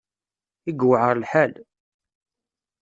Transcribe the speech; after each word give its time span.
I 0.69 0.71
yewεer 0.79 1.15
lḥal! 1.23 1.53